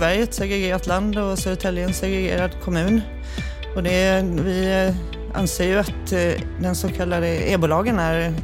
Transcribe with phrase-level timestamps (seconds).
[0.00, 3.00] Sverige ett segregerat land och Södertälje en segregerad kommun.
[3.76, 4.92] Och det, vi
[5.34, 8.34] anser ju att eh, den så kallade e-bolagen är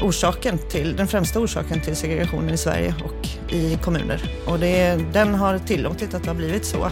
[0.00, 4.30] orsaken till, den främsta orsaken till segregationen i Sverige och i kommuner.
[4.46, 6.90] Och det, den har tillåtit att det har blivit så.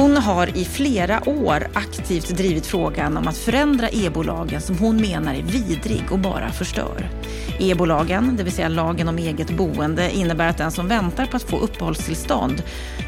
[0.00, 5.34] Hon har i flera år aktivt drivit frågan om att förändra EBO-lagen som hon menar
[5.34, 7.10] är vidrig och bara förstör.
[7.58, 11.42] EBO-lagen, det vill säga lagen om eget boende, innebär att den som väntar på att
[11.42, 12.62] få uppehållstillstånd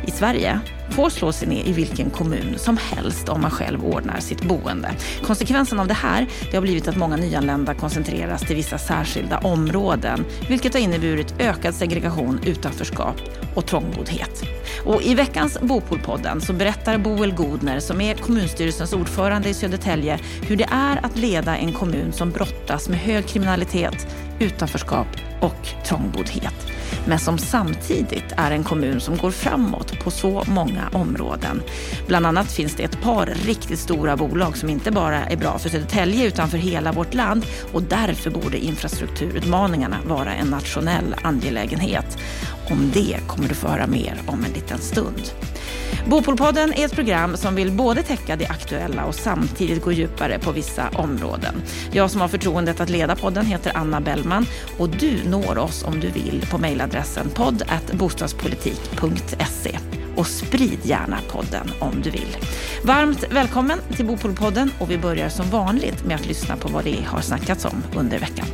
[0.07, 0.61] i Sverige
[0.93, 4.91] får slå sig ner i vilken kommun som helst om man själv ordnar sitt boende.
[5.27, 10.25] Konsekvensen av det här det har blivit att många nyanlända koncentreras till vissa särskilda områden,
[10.49, 13.17] vilket har inneburit ökad segregation, utanförskap
[13.55, 14.43] och trångboddhet.
[14.85, 20.57] Och I veckans Bopolpodden så berättar Boel Godner, som är kommunstyrelsens ordförande i Södertälje, hur
[20.57, 24.07] det är att leda en kommun som brottas med hög kriminalitet,
[24.39, 25.09] utanförskap
[25.41, 26.72] och trångboddhet.
[27.07, 31.63] Men som samtidigt är en kommun som går framåt på så många områden.
[32.07, 35.69] Bland annat finns det ett par riktigt stora bolag som inte bara är bra för
[35.69, 42.19] Södertälje utan för hela vårt land och därför borde infrastrukturutmaningarna vara en nationell angelägenhet.
[42.71, 45.52] Om det kommer du få höra mer om en liten stund.
[46.07, 50.53] Bopolpodden är ett program som vill både täcka det aktuella och samtidigt gå djupare på
[50.53, 51.63] vissa områden.
[51.93, 54.47] Jag som har förtroendet att leda podden heter Anna Bellman
[54.79, 59.79] och du når oss om du vill på mejladressen podd.bostadspolitik.se
[60.17, 62.37] och sprid gärna podden om du vill.
[62.85, 67.05] Varmt välkommen till Bopolpodden och vi börjar som vanligt med att lyssna på vad det
[67.07, 68.47] har snackats om under veckan.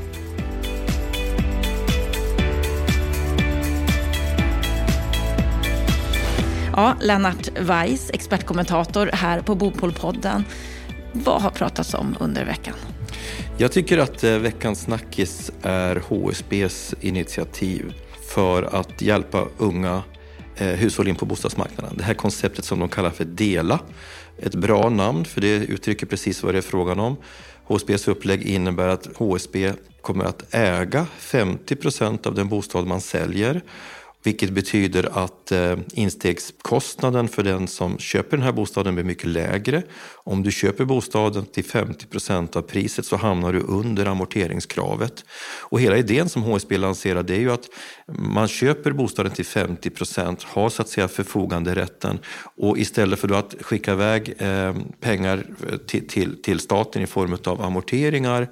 [6.78, 10.44] Ja, Lennart Weiss, expertkommentator här på Bopolpodden.
[11.12, 12.74] Vad har pratats om under veckan?
[13.56, 17.94] Jag tycker att eh, veckans snackis är HSBs initiativ
[18.34, 20.02] för att hjälpa unga
[20.56, 21.96] eh, hushåll in på bostadsmarknaden.
[21.96, 23.80] Det här konceptet som de kallar för DELA.
[24.38, 27.16] Ett bra namn för det uttrycker precis vad det är frågan om.
[27.64, 33.62] HSBs upplägg innebär att HSB kommer att äga 50 procent av den bostad man säljer
[34.28, 39.82] vilket betyder att eh, instegskostnaden för den som köper den här bostaden blir mycket lägre.
[40.24, 45.24] Om du köper bostaden till 50 procent av priset så hamnar du under amorteringskravet.
[45.70, 47.68] Och hela idén som HSB lanserar det är ju att
[48.06, 52.18] man köper bostaden till 50 procent, har så att säga förfoganderätten
[52.56, 57.38] och istället för att skicka iväg eh, pengar eh, till, till, till staten i form
[57.44, 58.48] av amorteringar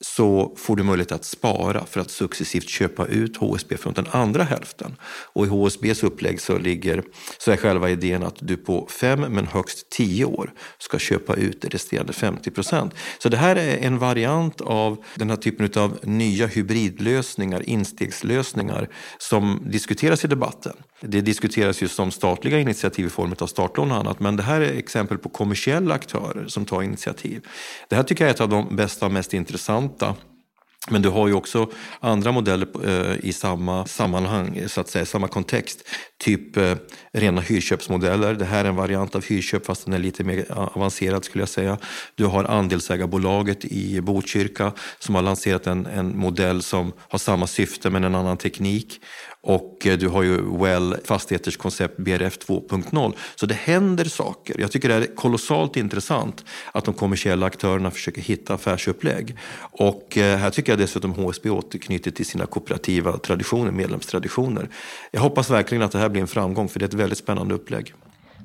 [0.00, 4.44] så får du möjlighet att spara för att successivt köpa ut HSB från den andra
[4.44, 4.96] hälften.
[5.32, 7.02] Och i HSBs upplägg så, ligger,
[7.38, 11.62] så är själva idén att du på fem men högst tio år ska köpa ut
[11.62, 12.94] det resterande 50 procent.
[13.18, 18.88] Så det här är en variant av den här typen av nya hybridlösningar, instegslösningar
[19.18, 20.72] som diskuteras i debatten.
[21.00, 24.60] Det diskuteras just om statliga initiativ i form av startlån och annat men det här
[24.60, 27.46] är exempel på kommersiella aktörer som tar initiativ.
[27.88, 30.14] Det här tycker jag är ett av de bästa och mest intressanta
[30.90, 31.70] men du har ju också
[32.00, 35.88] andra modeller eh, i samma sammanhang, så att säga, samma kontext.
[36.18, 36.74] Typ eh,
[37.12, 38.34] rena hyrköpsmodeller.
[38.34, 41.42] Det här är en variant av hyrköp fast den är lite mer eh, avancerad skulle
[41.42, 41.78] jag säga.
[42.14, 47.90] Du har andelsägarbolaget i Botkyrka som har lanserat en, en modell som har samma syfte
[47.90, 49.00] men en annan teknik.
[49.42, 53.14] Och eh, du har ju Well Fastigheters koncept BRF 2.0.
[53.34, 54.60] Så det händer saker.
[54.60, 59.36] Jag tycker det är kolossalt intressant att de kommersiella aktörerna försöker hitta affärsupplägg.
[59.58, 64.68] Och eh, här tycker jag dessutom HSB återknyter till sina kooperativa traditioner, medlemstraditioner.
[65.10, 67.54] Jag hoppas verkligen att det här blir en framgång för det är ett väldigt spännande
[67.54, 67.94] upplägg.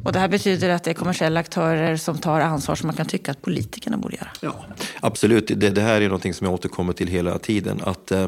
[0.04, 3.06] Och det här betyder att det är kommersiella aktörer som tar ansvar som man kan
[3.06, 4.30] tycka att politikerna borde göra?
[4.42, 4.66] Ja,
[5.00, 5.48] absolut.
[5.48, 7.82] Det, det här är något som jag återkommer till hela tiden.
[7.84, 8.28] Att eh,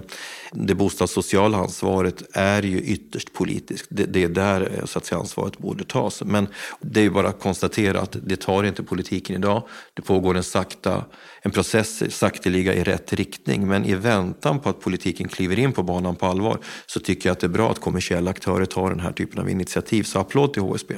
[0.51, 3.85] det bostadssociala ansvaret är ju ytterst politiskt.
[3.89, 6.23] Det, det är där eh, så att säga, ansvaret borde tas.
[6.23, 6.47] Men
[6.81, 9.67] det är ju bara att konstatera att det tar inte politiken idag.
[9.93, 11.05] Det pågår en, sakta,
[11.41, 13.67] en process sakteliga i rätt riktning.
[13.67, 17.33] Men i väntan på att politiken kliver in på banan på allvar så tycker jag
[17.33, 20.03] att det är bra att kommersiella aktörer tar den här typen av initiativ.
[20.03, 20.95] Så applåd till HSB.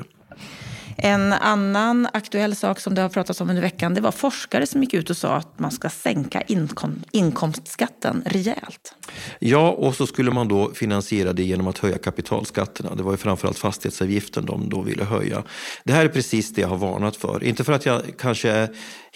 [0.99, 4.83] En annan aktuell sak som det har pratats om under veckan det var forskare som
[4.83, 8.95] gick ut och sa att man ska sänka inkom inkomstskatten rejält.
[9.39, 12.95] Ja, och så skulle man då finansiera det genom att höja kapitalskatterna.
[12.95, 15.43] Det var ju framförallt fastighetsavgiften de då ville höja.
[15.83, 17.43] Det här är precis det jag har varnat för.
[17.43, 18.69] Inte för att jag kanske är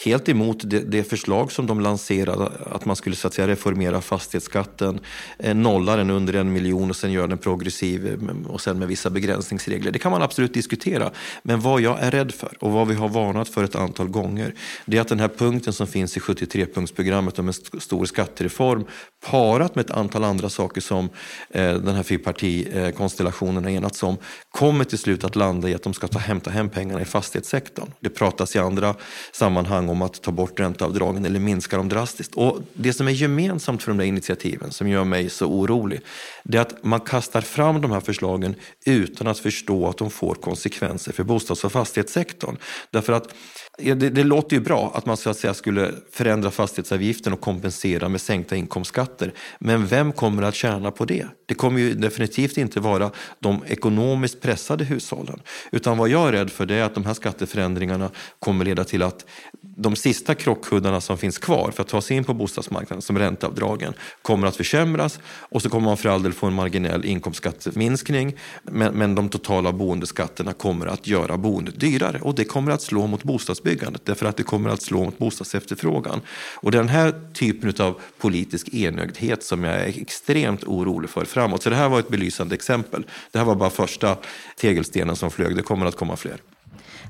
[0.06, 4.02] helt emot det, det, förslag som de lanserade, att man skulle så att säga, reformera
[4.02, 5.00] fastighetsskatten,
[5.40, 8.88] eh, nolla den under en miljon och sen göra den progressiv eh, och sen med
[8.88, 9.92] vissa begränsningsregler.
[9.92, 11.12] Det kan man absolut diskutera.
[11.44, 14.54] Men vad jag är rädd för och vad vi har varnat för ett antal gånger,
[14.86, 18.86] det är att den här punkten som finns i 73-punktsprogrammet om en st stor skattereform
[19.26, 21.10] parat med ett antal andra saker som
[21.50, 24.18] eh, den här fyrpartikonstellationen har enats om
[24.52, 27.92] kommer till slut att landa i att de ska ta, hämta hem pengarna i fastighetssektorn.
[28.00, 28.96] Det pratas i andra
[29.34, 32.36] sammanhang om att ta bort ränteavdragen eller minska dem drastiskt.
[32.36, 36.02] Och det som är gemensamt för de där initiativen som gör mig så orolig
[36.44, 38.56] det är att man kastar fram de här förslagen
[38.86, 42.58] utan att förstå att de får konsekvenser för bostads och fastighetssektorn.
[42.92, 43.34] Därför att
[43.78, 48.10] det, det, låter ju bra att man så att säga skulle förändra fastighetsavgiften och kompensera
[48.10, 49.34] med sänkta inkomstskatter.
[49.60, 51.28] Men vem kommer att tjäna på det?
[51.46, 55.42] Det kommer ju definitivt inte vara de ekonomiskt pressade hushållen.
[55.72, 58.10] Utan vad jag är rädd för det är att de här skatteförändringarna
[58.40, 59.26] kommer leda till att
[59.62, 63.94] de sista krockkuddarna som finns kvar för att ta sig in på bostadsmarknaden, som ränteavdragen,
[64.22, 68.94] kommer att försämras och så kommer man för all del få en marginell inkomstskatteminskning men,
[68.94, 73.24] men de totala boendeskatterna kommer att göra boendet dyrare och det kommer att slå mot
[73.24, 76.22] bostadsmarknaden bostadsbyggandet därför att det kommer att slå mot bostadsefterfrågan.
[76.62, 81.26] Och det är den här typen av politisk enögdhet som jag är extremt orolig för
[81.26, 81.64] framåt.
[81.64, 83.06] Så det här var ett belysande exempel.
[83.32, 84.18] Det här var bara första
[84.58, 86.38] tegelstenen som flög, det kommer att komma fler.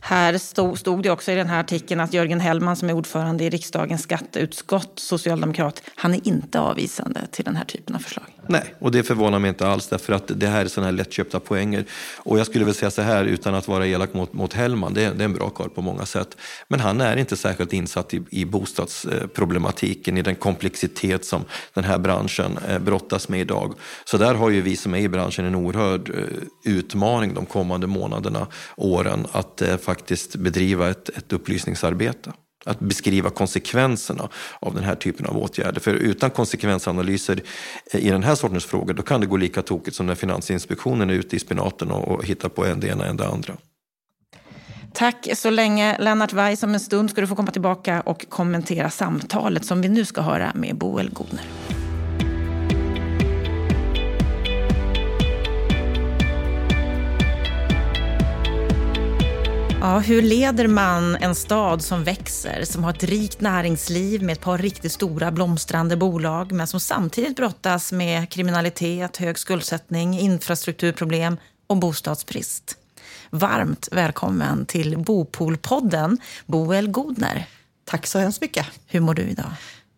[0.02, 3.44] Här stod, stod det också i den här artikeln att Jörgen Hellman som är ordförande
[3.44, 8.26] i riksdagens skatteutskott, socialdemokrat, han är inte avvisande till den här typen av förslag.
[8.48, 11.40] Nej, och det förvånar mig inte alls därför att det här är sådana här lättköpta
[11.40, 11.86] poänger.
[12.18, 15.02] Och jag skulle väl säga så här utan att vara elak mot, mot Hellman, det,
[15.02, 16.38] det är en bra karl på många sätt.
[16.68, 21.98] Men han är inte särskilt insatt i, i bostadsproblematiken, i den komplexitet som den här
[21.98, 23.74] branschen eh, brottas med idag.
[24.06, 27.88] Så där har ju vi som är i branschen en oerhörd eh, utmaning de kommande
[27.88, 32.34] månaderna, åren, att eh, faktiskt bedriva ett, ett upplysningsarbete.
[32.66, 35.80] Att beskriva konsekvenserna av den här typen av åtgärder.
[35.80, 37.42] För utan konsekvensanalyser
[37.94, 41.10] eh, i den här sortens frågor då kan det gå lika tokigt som när Finansinspektionen
[41.10, 43.58] är ute i spenaten och, och hittar på en det ena än det andra.
[44.94, 46.64] Tack så länge Lennart Weiss.
[46.64, 50.22] Om en stund ska du få komma tillbaka och kommentera samtalet som vi nu ska
[50.22, 51.46] höra med Boel Godner.
[59.84, 64.42] Ja, hur leder man en stad som växer, som har ett rikt näringsliv med ett
[64.42, 71.38] par riktigt stora blomstrande bolag, men som samtidigt brottas med kriminalitet, hög skuldsättning, infrastrukturproblem
[71.68, 72.78] och bostadsbrist?
[73.30, 77.46] Varmt välkommen till Bopolpodden, Boel Godner.
[77.86, 78.66] Tack så hemskt mycket.
[78.88, 79.52] Hur mår du idag?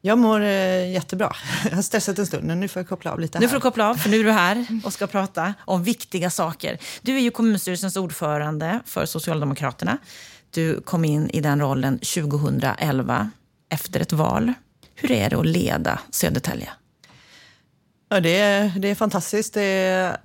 [0.05, 1.35] Jag mår eh, jättebra.
[1.69, 3.37] Jag har stressat en stund, men nu får jag koppla av lite.
[3.37, 3.41] Här.
[3.41, 6.29] Nu får du koppla av, för nu är du här och ska prata om viktiga
[6.29, 6.77] saker.
[7.01, 9.97] Du är ju kommunstyrelsens ordförande för Socialdemokraterna.
[10.49, 13.31] Du kom in i den rollen 2011
[13.69, 14.53] efter ett val.
[14.95, 16.69] Hur är det att leda Södertälje?
[18.09, 19.53] Ja, det, är, det är fantastiskt.
[19.53, 20.17] Det är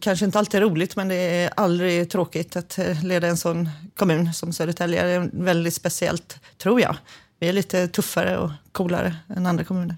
[0.00, 4.34] kanske inte alltid roligt, men det är aldrig tråkigt att eh, leda en sån kommun
[4.34, 5.04] som Södertälje.
[5.04, 6.96] Det är väldigt speciellt, tror jag.
[7.44, 9.96] Vi är lite tuffare och coolare än andra kommuner.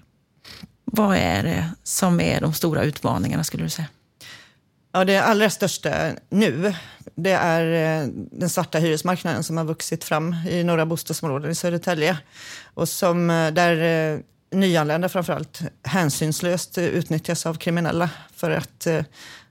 [0.85, 3.87] Vad är det som är de stora utmaningarna skulle du säga?
[4.91, 6.73] Ja, det allra största nu,
[7.15, 12.17] det är eh, den svarta hyresmarknaden som har vuxit fram i några bostadsområden i Södertälje.
[12.73, 14.19] Och som, eh, där eh,
[14.51, 18.87] nyanlända framförallt hänsynslöst utnyttjas av kriminella för att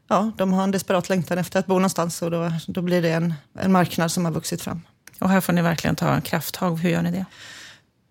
[0.08, 3.10] ja, de har en desperat längtan efter att bo någonstans och då, då blir det
[3.10, 4.82] en, en marknad som har vuxit fram.
[5.20, 6.76] Och här får ni verkligen ta krafttag.
[6.76, 7.25] Hur gör ni det?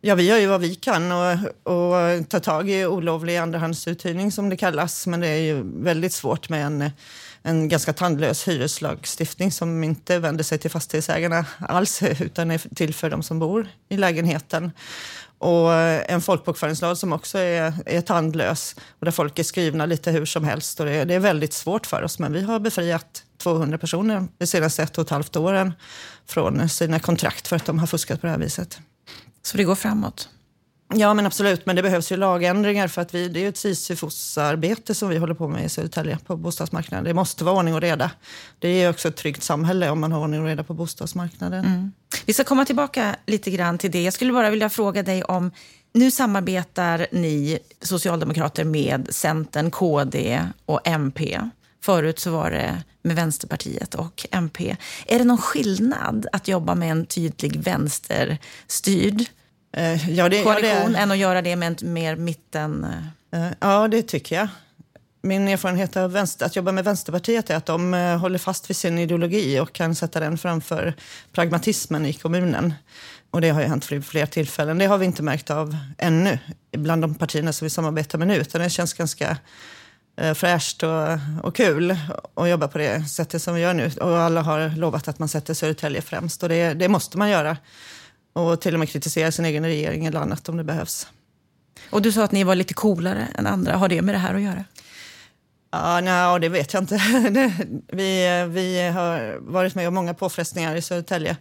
[0.08, 1.32] Ja, vi gör ju vad vi kan och,
[1.64, 5.08] och tar tag i olovlig andrahandsuthyrning som det kallas.
[5.08, 6.92] Men det är ju väldigt svårt med en,
[7.42, 13.10] en ganska tandlös hyreslagstiftning som inte vänder sig till fastighetsägarna alls utan är till för
[13.10, 14.72] de som bor i lägenheten.
[15.38, 20.26] Och en folkbokföringslag som också är, är tandlös och där folk är skrivna lite hur
[20.26, 20.80] som helst.
[20.80, 24.48] Och det, det är väldigt svårt för oss, men vi har befriat 200 personer de
[24.48, 25.74] senaste ett och ett halvt åren
[26.28, 28.80] från sina kontrakt för att de har fuskat på det här viset.
[29.46, 30.30] Så det går framåt?
[30.94, 31.66] Ja, men absolut.
[31.66, 35.34] Men det behövs ju lagändringar för att vi, det är ett Sisyfos-arbete som vi håller
[35.34, 37.04] på med i Södertälje på bostadsmarknaden.
[37.04, 38.12] Det måste vara ordning och reda.
[38.60, 41.66] Det är också ett tryggt samhälle om man har ordning och reda på bostadsmarknaden.
[41.66, 41.92] Mm.
[42.26, 44.04] Vi ska komma tillbaka lite grann till det.
[44.04, 45.52] Jag skulle bara vilja fråga dig om
[45.94, 51.40] nu samarbetar ni socialdemokrater med Centern, KD och MP.
[51.86, 54.76] Förut så var det med Vänsterpartiet och MP.
[55.08, 59.26] Är det någon skillnad att jobba med en tydlig vänsterstyrd
[59.78, 62.88] eh, ja, det, koalition ja, än att göra det med en mer mitten...
[63.32, 64.48] Eh, ja, det tycker jag.
[65.22, 68.78] Min erfarenhet av vänster, att jobba med Vänsterpartiet är att de eh, håller fast vid
[68.78, 70.94] sin ideologi och kan sätta den framför
[71.32, 72.74] pragmatismen i kommunen.
[73.32, 74.78] Och det har ju hänt vid flera tillfällen.
[74.78, 76.40] Det har vi inte märkt av ännu
[76.78, 78.36] bland de partierna som vi samarbetar med nu.
[78.36, 79.38] Utan det känns ganska
[80.36, 81.98] fräscht och, och kul
[82.34, 83.92] att jobba på det sättet som vi gör nu.
[84.02, 87.58] Och alla har lovat att man sätter Södertälje främst och det, det måste man göra.
[88.34, 91.08] Och till och med kritisera sin egen regering eller annat om det behövs.
[91.90, 93.78] Och du sa att ni var lite coolare än andra.
[93.78, 94.66] Har det med det här att göra?
[95.72, 96.96] Ja, nej, det vet jag inte.
[97.88, 101.38] vi, vi har varit med om många påfrestningar i Södertälje.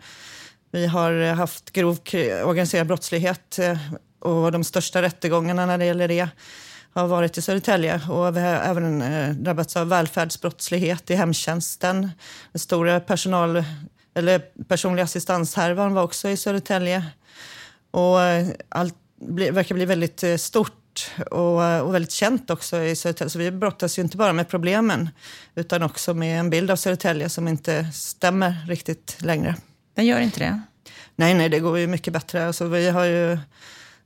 [0.72, 1.98] Vi har haft grov
[2.44, 3.78] organiserad brottslighet eh,
[4.20, 6.28] och de största rättegångarna när det gäller det
[6.94, 12.10] har varit i Södertälje och vi har även eh, drabbats av välfärdsbrottslighet i hemtjänsten.
[12.52, 13.64] Den stora personal,
[14.14, 17.04] eller personlig assistanshärvan var också i Södertälje.
[17.90, 18.94] Och eh, allt
[19.28, 23.30] verkar bli väldigt stort och, och, väldigt känt också i Södertälje.
[23.30, 25.08] Så vi brottas ju inte bara med problemen
[25.54, 29.56] utan också med en bild av Södertälje som inte stämmer riktigt längre.
[29.94, 30.60] Den gör inte det?
[31.16, 32.46] Nej, nej, det går ju mycket bättre.
[32.46, 33.38] Alltså, vi har ju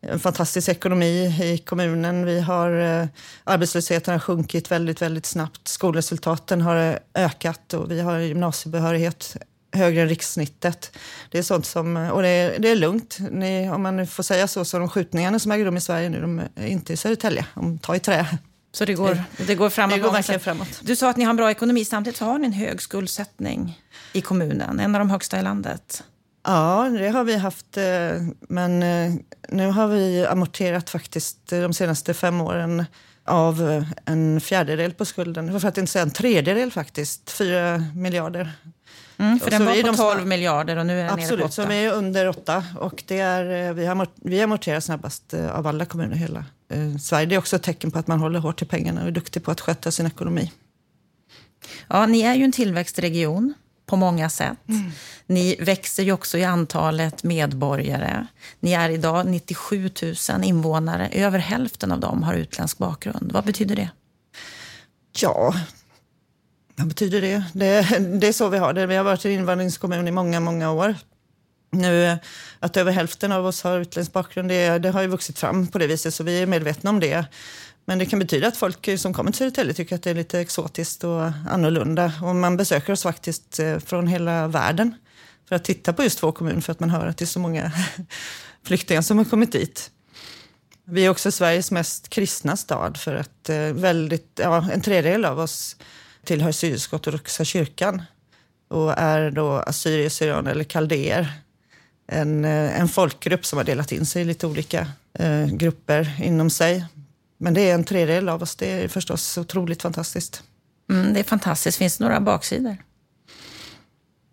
[0.00, 2.24] en fantastisk ekonomi i kommunen.
[2.24, 3.06] Vi har, eh,
[3.44, 5.68] arbetslösheten har sjunkit väldigt, väldigt snabbt.
[5.68, 9.36] Skolresultaten har ökat och vi har gymnasiebehörighet
[9.72, 10.90] högre än rikssnittet.
[11.30, 13.18] Det är sånt som, och det är, det är lugnt.
[13.30, 16.20] Ni, om man får säga så, så de skjutningarna som äger rum i Sverige nu,
[16.20, 17.46] de är inte i Södertälje.
[17.54, 18.38] De tar i trä.
[18.72, 19.96] Så det går, det går framåt?
[19.96, 20.80] Det går verkligen framåt.
[20.82, 21.84] Du sa att ni har en bra ekonomi.
[21.84, 23.80] Samtidigt har ni en hög skuldsättning
[24.12, 24.80] i kommunen.
[24.80, 26.04] En av de högsta i landet.
[26.48, 27.76] Ja, det har vi haft.
[27.76, 27.84] Eh,
[28.48, 29.12] men eh,
[29.48, 32.84] nu har vi amorterat faktiskt de senaste fem åren
[33.24, 35.60] av eh, en fjärdedel på skulden.
[35.60, 37.30] För att inte säga en tredjedel faktiskt.
[37.30, 38.52] Fyra miljarder.
[39.18, 41.44] Mm, för den var på 12 de, miljarder och nu är den Absolut, nere på
[41.44, 41.52] 8.
[41.52, 42.64] så vi är under 8.
[42.80, 47.26] Och det är, vi, har, vi amorterar snabbast av alla kommuner i hela eh, Sverige.
[47.26, 49.44] Det är också ett tecken på att man håller hårt i pengarna och är duktig
[49.44, 50.52] på att sköta sin ekonomi.
[51.88, 53.54] Ja, ni är ju en tillväxtregion
[53.88, 54.68] på många sätt.
[54.68, 54.90] Mm.
[55.26, 58.26] Ni växer ju också i antalet medborgare.
[58.60, 61.08] Ni är idag 97 000 invånare.
[61.08, 63.32] Över hälften av dem har utländsk bakgrund.
[63.32, 63.90] Vad betyder det?
[65.20, 65.54] Ja,
[66.76, 67.44] vad betyder det?
[67.52, 67.98] det?
[68.20, 68.86] Det är så vi har det.
[68.86, 70.94] Vi har varit en invandringskommun i många, många år.
[71.70, 72.18] Nu
[72.60, 75.78] att över hälften av oss har utländsk bakgrund, det, det har ju vuxit fram på
[75.78, 77.26] det viset, så vi är medvetna om det.
[77.88, 80.40] Men det kan betyda att folk som kommer till Södertälje tycker att det är lite
[80.40, 82.12] exotiskt och annorlunda.
[82.22, 84.94] Och man besöker oss faktiskt eh, från hela världen
[85.48, 87.40] för att titta på just vår kommun för att man hör att det är så
[87.40, 87.72] många
[88.64, 89.90] flyktingar som har kommit dit.
[90.84, 95.38] Vi är också Sveriges mest kristna stad för att eh, väldigt, ja, en tredjedel av
[95.38, 95.76] oss
[96.24, 98.02] tillhör syrisk-ortodoxa kyrkan
[98.68, 101.32] och är då assyrier, syrianer eller kaldéer.
[102.06, 106.50] En, eh, en folkgrupp som har delat in sig i lite olika eh, grupper inom
[106.50, 106.84] sig.
[107.38, 108.56] Men det är en tredjedel av oss.
[108.56, 110.42] Det är förstås otroligt fantastiskt.
[110.90, 111.78] Mm, det är fantastiskt.
[111.78, 112.76] Finns det några baksidor?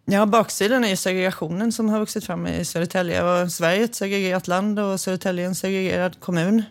[0.05, 3.23] Ja, baksidan är ju segregationen som har vuxit fram i Södertälje.
[3.23, 6.63] Och Sverige är ett segregerat land och Södertälje är en segregerad kommun.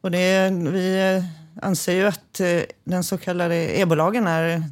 [0.00, 1.22] Och det, vi
[1.62, 4.62] anser ju att eh, den så kallade EBO-lagen är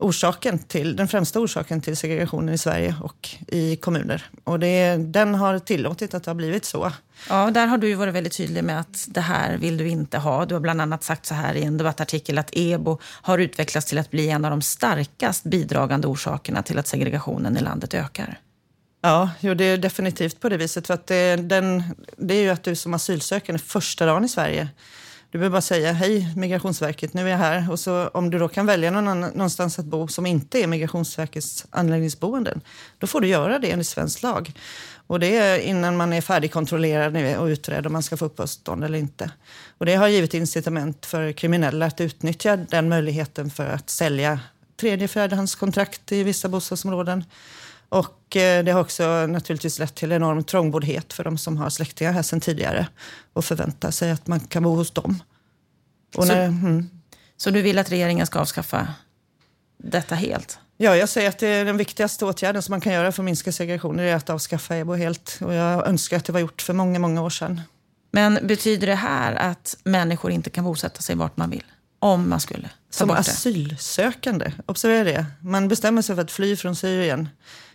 [0.00, 4.24] orsaken till, den främsta orsaken till segregationen i Sverige och i kommuner.
[4.44, 6.92] Och det, den har tillåtit att det har blivit så.
[7.28, 10.44] Ja, där har du varit väldigt tydlig med att det här vill du inte ha.
[10.44, 13.98] Du har bland annat sagt så här i en debattartikel att EBO har utvecklats till
[13.98, 18.38] att bli en av de starkast bidragande orsakerna till att segregationen i landet ökar.
[19.02, 20.86] Ja, jo, det är definitivt på det viset.
[20.86, 21.82] För att det, den,
[22.16, 24.68] det är ju att du som asylsökande första dagen i Sverige
[25.30, 27.70] du behöver bara säga hej Migrationsverket, nu är jag här.
[27.70, 30.66] Och så om du då kan välja någon annan, någonstans att bo som inte är
[30.66, 32.60] Migrationsverkets anläggningsboenden,
[32.98, 34.52] då får du göra det enligt svensk lag.
[35.06, 38.98] Och det är innan man är färdigkontrollerad och utredd om man ska få uppehållstillstånd eller
[38.98, 39.30] inte.
[39.78, 44.40] Och det har givit incitament för kriminella att utnyttja den möjligheten för att sälja
[44.80, 47.24] tredje fjärdehandskontrakt i vissa bostadsområden.
[47.90, 52.12] Och eh, det har också naturligtvis lett till enorm trångboddhet för de som har släktingar
[52.12, 52.86] här sedan tidigare
[53.32, 55.22] och förväntar sig att man kan bo hos dem.
[56.16, 56.90] Och så, när, mm.
[57.36, 58.94] så du vill att regeringen ska avskaffa
[59.78, 60.58] detta helt?
[60.76, 63.24] Ja, jag säger att det är den viktigaste åtgärden som man kan göra för att
[63.24, 65.38] minska segregationen är att avskaffa EBO helt.
[65.40, 67.60] Och jag önskar att det var gjort för många, många år sedan.
[68.10, 71.64] Men betyder det här att människor inte kan bosätta sig vart man vill?
[71.98, 73.20] Om man skulle ta Som bort det?
[73.20, 75.26] asylsökande, observera det.
[75.40, 77.28] Man bestämmer sig för att fly från Syrien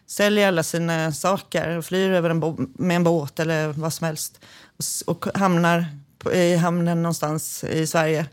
[0.07, 4.39] säljer alla sina saker och flyr över en med en båt eller vad som helst
[4.77, 5.85] och, och hamnar
[6.33, 8.25] i hamnen någonstans i Sverige,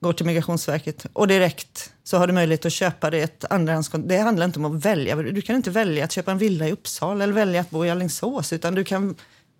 [0.00, 4.08] går till Migrationsverket och direkt så har du möjlighet att köpa det ett andrahandskontrakt.
[4.08, 5.16] Det handlar inte om att välja.
[5.16, 7.90] Du kan inte välja att köpa en villa i Uppsala eller välja att bo i
[7.90, 9.16] Alingsås utan du kan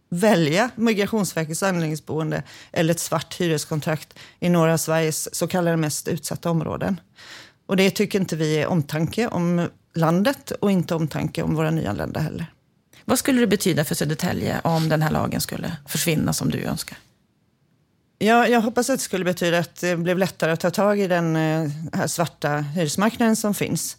[0.09, 6.51] välja Migrationsverkets anläggningsboende eller ett svart hyreskontrakt i några av Sveriges så kallade mest utsatta
[6.51, 7.01] områden.
[7.67, 12.21] Och det tycker inte vi är omtanke om landet och inte omtanke om våra nyanlända
[12.21, 12.47] heller.
[13.05, 16.99] Vad skulle det betyda för Södertälje om den här lagen skulle försvinna som du önskar?
[18.19, 21.07] Ja, jag hoppas att det skulle betyda att det blev lättare att ta tag i
[21.07, 23.97] den eh, här svarta hyresmarknaden som finns.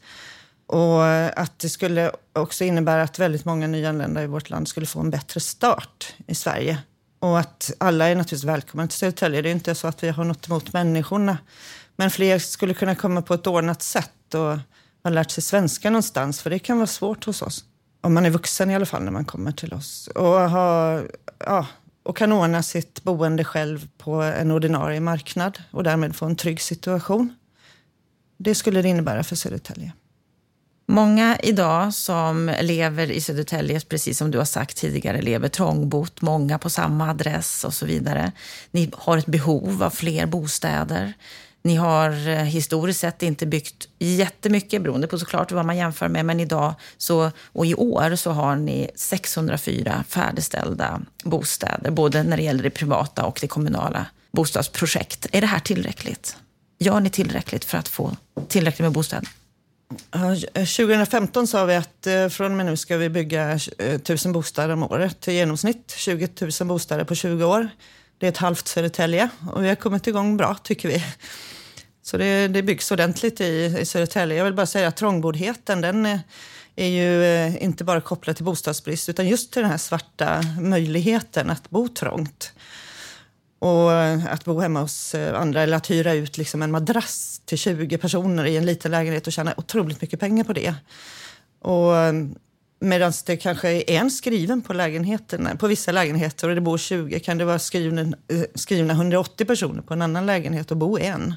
[0.67, 4.85] Och eh, att det skulle också innebära att väldigt många nyanlända i vårt land skulle
[4.85, 6.77] få en bättre start i Sverige
[7.19, 9.41] Och att alla är naturligtvis välkomna till Södertälje.
[9.41, 11.37] Det är inte så att vi har något emot människorna.
[11.95, 14.57] Men fler skulle kunna komma på ett ordnat sätt och
[15.03, 16.41] har lärt sig svenska någonstans.
[16.41, 17.65] För det kan vara svårt hos oss.
[18.01, 20.07] Om man är vuxen i alla fall när man kommer till oss.
[20.15, 21.01] Och, ha,
[21.39, 21.67] ja,
[22.03, 26.61] och kan ordna sitt boende själv på en ordinarie marknad och därmed få en trygg
[26.61, 27.35] situation.
[28.37, 29.93] Det skulle det innebära för Södertälje.
[30.87, 36.59] Många idag som lever i Södertälje, precis som du har sagt tidigare, lever trångbott, många
[36.59, 38.31] på samma adress och så vidare.
[38.71, 41.13] Ni har ett behov av fler bostäder.
[41.63, 46.25] Ni har eh, historiskt sett inte byggt jättemycket, beroende på såklart vad man jämför med,
[46.25, 52.43] men idag så, och i år så har ni 604 färdigställda bostäder, både när det
[52.43, 55.27] gäller det privata och det kommunala bostadsprojekt.
[55.31, 56.37] Är det här tillräckligt?
[56.79, 59.29] Gör ni tillräckligt för att få tillräckligt med bostäder?
[60.53, 64.73] 2015 eh, sa vi att eh, från och med nu ska vi bygga 1000 bostäder
[64.73, 65.93] om året i genomsnitt.
[65.97, 67.69] 20 000 bostäder på 20 år.
[68.21, 71.03] Det är ett halvt Södertälje och vi har kommit igång bra tycker vi.
[72.01, 74.37] Så det, det byggs ordentligt i, i Södertälje.
[74.37, 76.19] Jag vill bara säga att trångboddheten den är,
[76.75, 81.49] är ju eh, inte bara kopplad till bostadsbrist utan just till den här svarta möjligheten
[81.49, 82.53] att bo trångt.
[83.59, 87.41] Och eh, att bo hemma hos eh, andra eller att hyra ut liksom en madrass
[87.45, 90.75] till 20 personer i en liten lägenhet och tjäna otroligt mycket pengar på det.
[91.61, 91.93] Och
[92.83, 97.19] Medan det kanske är en skriven på lägenheten, på vissa lägenheter och det bor 20
[97.19, 101.35] kan det vara skrivna, eh, skrivna 180 personer på en annan lägenhet och bo en.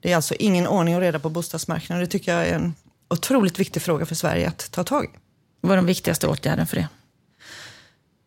[0.00, 2.04] Det är alltså ingen ordning och reda på bostadsmarknaden.
[2.04, 2.74] Det tycker jag är en
[3.10, 5.08] otroligt viktig fråga för Sverige att ta tag i.
[5.60, 6.88] Vad är de viktigaste åtgärderna för det?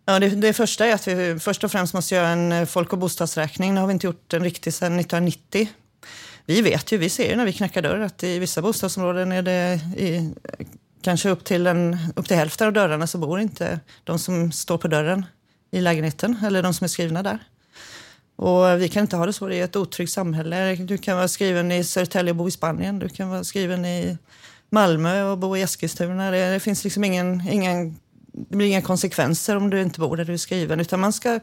[0.06, 2.94] Ja, det, det första är att vi först och främst måste göra en eh, folk
[2.94, 3.76] och bostadsräkning.
[3.76, 5.70] Det har vi inte gjort en riktig sedan 1990.
[6.46, 9.42] Vi vet ju, vi ser ju när vi knackar dörr att i vissa bostadsområden är
[9.42, 10.34] det i,
[11.02, 14.78] kanske upp till, en, upp till hälften av dörrarna så bor inte de som står
[14.78, 15.26] på dörren
[15.72, 17.40] i lägenheten eller de som är skrivna där.
[18.36, 19.48] Och vi kan inte ha det så.
[19.48, 20.76] Det är ett otryggt samhälle.
[20.76, 23.00] Du kan vara skriven i Södertälje och bo i Spanien.
[23.00, 24.18] Du kan vara skriven i
[24.70, 26.32] Malmö och bo i Eskilstuna.
[26.32, 28.00] Det, det finns liksom ingen, ingen
[28.50, 30.80] det blir inga konsekvenser om du inte bor där du är skriven.
[30.80, 31.40] Utan man ska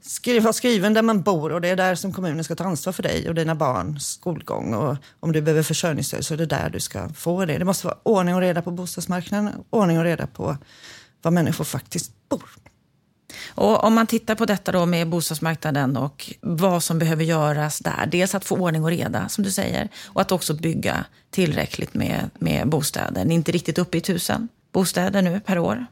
[0.00, 2.92] skriva, vara skriven där man bor och det är där som kommunen ska ta ansvar
[2.92, 4.74] för dig och dina barns skolgång.
[4.74, 7.58] Och om du behöver försörjningsstöd så är det där du ska få det.
[7.58, 10.56] Det måste vara ordning och reda på bostadsmarknaden, ordning och reda på
[11.22, 12.44] var människor faktiskt bor.
[13.48, 18.08] Och om man tittar på detta då med bostadsmarknaden och vad som behöver göras där.
[18.10, 22.30] Dels att få ordning och reda, som du säger, och att också bygga tillräckligt med,
[22.38, 23.24] med bostäder.
[23.24, 25.86] Ni är inte riktigt uppe i tusen bostäder nu per år.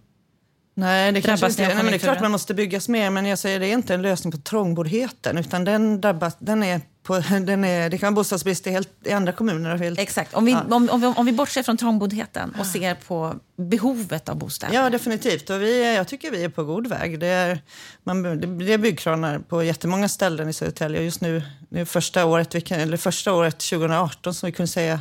[0.79, 3.39] Nej, det, kanske inte, nej, men det är klart man måste byggas mer, men jag
[3.39, 7.65] säger det är inte en lösning på trångboddheten, utan den, drabbas, den är på, den
[7.65, 9.77] är, det kan vara bostadsbrist i, helt, i andra kommuner.
[9.77, 10.35] Helt, Exakt.
[10.35, 10.65] Om vi, ja.
[10.71, 14.75] om, om, om vi bortser från trångboddheten och ser på behovet av bostäder.
[14.75, 15.51] Ja, definitivt.
[15.51, 17.21] Och vi, jag tycker vi är på god väg.
[17.21, 17.63] Det är,
[18.05, 18.23] man,
[18.59, 21.03] det är byggkranar på jättemånga ställen i Södertälje.
[21.03, 25.01] Just nu, det första året, vi kan, eller första året 2018 som vi kunde säga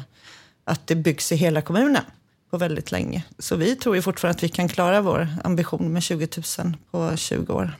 [0.66, 2.04] att det byggs i hela kommunen
[2.50, 3.24] på väldigt länge.
[3.40, 6.28] Så vi tror ju fortfarande att vi kan klara vår ambition med 20
[6.60, 7.72] 000 på 20 år.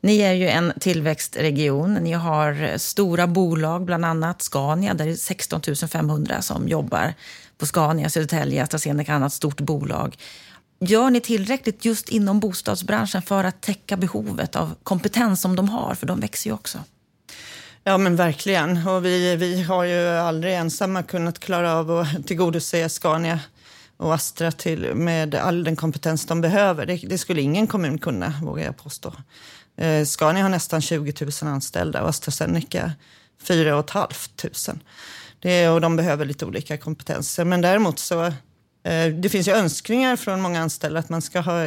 [0.00, 1.94] Ni är ju en tillväxtregion.
[1.94, 4.94] Ni har stora bolag, bland annat Scania.
[4.94, 7.14] Där är 16 500 som jobbar
[7.58, 10.16] på Scania, Södertälje, AstraZeneca, annat stort bolag.
[10.80, 15.94] Gör ni tillräckligt just inom bostadsbranschen för att täcka behovet av kompetens som de har?
[15.94, 16.78] För de växer ju också.
[17.84, 18.88] Ja men verkligen.
[18.88, 23.40] Och vi, vi har ju aldrig ensamma kunnat klara av att tillgodose Scania
[23.96, 26.86] och Astra till, med all den kompetens de behöver.
[26.86, 29.12] Det, det skulle ingen kommun kunna, vågar jag påstå.
[29.76, 32.92] Eh, Scania har nästan 20 000 anställda och AstraZeneca
[33.42, 34.80] 4 500.
[35.40, 37.44] Det, och de behöver lite olika kompetenser.
[37.44, 38.32] Men däremot så
[38.82, 41.64] Eh, det finns ju önskningar från många anställda att man ska ha,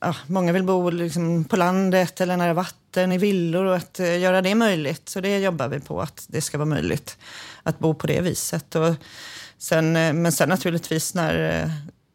[0.00, 4.18] ja, många vill bo liksom på landet eller nära vatten, i villor och att eh,
[4.18, 5.08] göra det möjligt.
[5.08, 7.18] Så det jobbar vi på, att det ska vara möjligt
[7.62, 8.74] att bo på det viset.
[8.74, 8.94] Och
[9.58, 11.70] sen, men sen naturligtvis när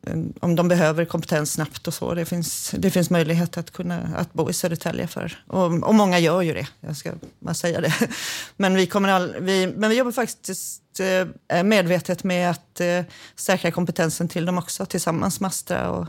[0.07, 2.13] Eh, om de behöver kompetens snabbt och så.
[2.13, 5.43] Det finns, det finns möjlighet att kunna att bo i Södertälje för.
[5.47, 7.93] Och, och många gör ju det, jag ska bara säga det.
[8.57, 13.01] Men vi, kommer all, vi, men vi jobbar faktiskt eh, medvetet med att eh,
[13.35, 16.07] säkra kompetensen till dem också tillsammans med Astra och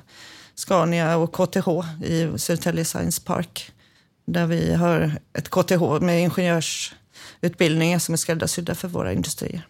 [0.54, 1.68] Scania och KTH
[2.04, 3.72] i Södertälje Science Park.
[4.26, 9.66] Där vi har ett KTH med ingenjörsutbildningar som är skräddarsydda för våra industrier.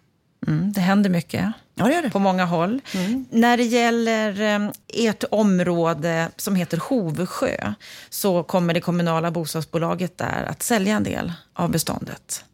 [0.46, 2.10] Mm, det händer mycket ja, det det.
[2.10, 2.80] på många håll.
[2.94, 3.26] Mm.
[3.30, 7.74] När det gäller eh, ert område som heter Hovsjö
[8.10, 12.44] så kommer det kommunala bostadsbolaget där att sälja en del av beståndet.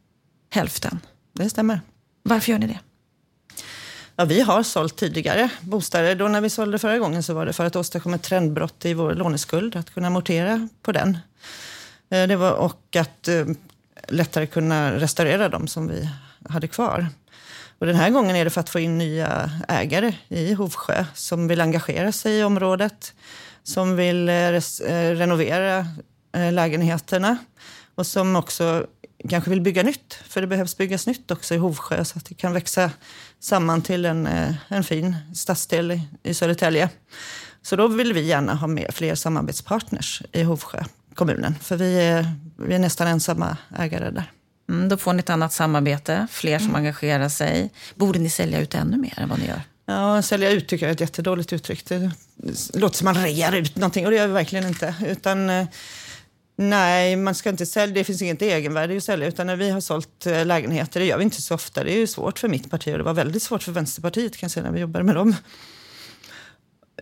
[0.51, 1.01] Hälften.
[1.33, 1.81] Det stämmer.
[2.23, 2.79] Varför gör ni det?
[4.17, 6.15] Ja, vi har sålt tidigare bostäder.
[6.15, 8.95] Då när vi sålde förra gången så var det för att åstadkomma ett trendbrott i
[8.95, 11.19] vår låneskuld, att kunna amortera på den.
[12.11, 13.47] Eh, det var, och att eh,
[14.09, 16.09] lättare kunna restaurera dem som vi
[16.49, 17.07] hade kvar.
[17.79, 21.49] Och den här gången är det för att få in nya ägare i Hovsjö som
[21.49, 23.15] vill engagera sig i området,
[23.63, 24.61] som vill eh, eh,
[25.15, 25.87] renovera
[26.33, 27.39] eh, lägenheterna
[27.95, 28.87] och som också
[29.29, 30.15] kanske vill bygga nytt.
[30.29, 32.91] För det behövs byggas nytt också i Hovsjö så att det kan växa
[33.41, 34.29] samman till en,
[34.69, 36.91] en fin stadsdel i Södertälje.
[37.63, 40.83] Så då vill vi gärna ha med fler samarbetspartners i Hovsjö
[41.15, 41.55] kommunen.
[41.63, 42.27] För vi är,
[42.59, 44.33] vi är nästan ensamma ägare där.
[44.69, 46.77] Mm, då får ni ett annat samarbete, fler som mm.
[46.77, 47.71] engagerar sig.
[47.95, 49.63] Borde ni sälja ut ännu mer än vad ni gör?
[49.87, 51.85] Ja, sälja ut tycker jag är ett jättedåligt uttryck.
[51.85, 52.11] Det
[52.75, 54.95] låter som man rear ut någonting och det gör vi verkligen inte.
[55.07, 55.67] Utan, eh,
[56.57, 59.29] nej, man ska inte sälja, det finns inget egenvärde i att sälja.
[59.29, 61.85] Utan när vi har sålt eh, lägenheter, det gör vi inte så ofta.
[61.85, 64.47] Det är ju svårt för mitt parti och det var väldigt svårt för Vänsterpartiet kan
[64.47, 65.35] jag säga när vi jobbade med dem.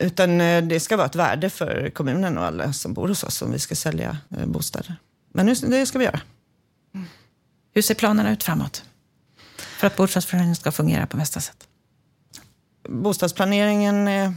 [0.00, 3.42] Utan eh, det ska vara ett värde för kommunen och alla som bor hos oss
[3.42, 4.96] om vi ska sälja bostäder.
[5.32, 6.20] Men det ska vi göra.
[7.74, 8.84] Hur ser planerna ut framåt?
[9.56, 11.68] För att bostadsförsörjningen ska fungera på bästa sätt.
[12.88, 14.32] Bostadsplaneringen, eh,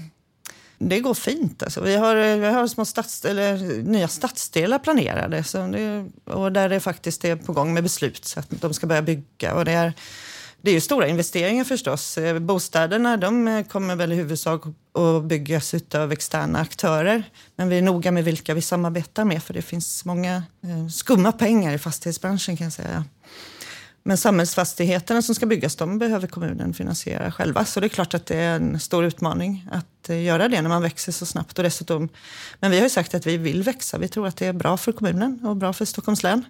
[0.78, 1.64] det går fint.
[1.64, 1.82] Alltså.
[1.82, 6.70] Vi, har, eh, vi har små stads, eller, nya stadsdelar planerade så det, och där
[6.70, 9.54] det faktiskt är på gång med beslut så att de ska börja bygga.
[9.54, 9.94] Och det är
[10.62, 12.18] det är ju stora investeringar förstås.
[12.18, 17.24] Eh, bostäderna de eh, kommer väl i huvudsak att byggas av externa aktörer.
[17.56, 21.32] Men vi är noga med vilka vi samarbetar med för det finns många eh, skumma
[21.32, 23.06] pengar i fastighetsbranschen kan jag säga.
[24.04, 27.66] Men samhällsfastigheterna som ska byggas, de behöver kommunen finansiera själva.
[27.66, 30.82] Så det är klart att det är en stor utmaning att göra det när man
[30.82, 31.58] växer så snabbt.
[31.58, 32.10] Och dessutom,
[32.60, 33.98] men vi har ju sagt att vi vill växa.
[33.98, 36.46] Vi tror att det är bra för kommunen och bra för Stockholms län.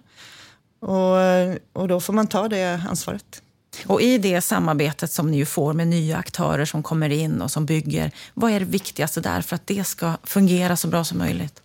[0.80, 3.42] Och, och då får man ta det ansvaret.
[3.86, 7.50] Och i det samarbetet som ni ju får med nya aktörer som kommer in och
[7.50, 11.18] som bygger, vad är det viktigaste där för att det ska fungera så bra som
[11.18, 11.62] möjligt?